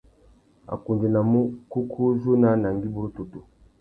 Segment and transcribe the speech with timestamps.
[0.73, 1.41] A kundzénamú:
[1.71, 3.39] kúkú u zú nà anangüî burútutu.